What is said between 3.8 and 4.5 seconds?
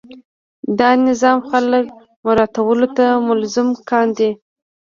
کاندي.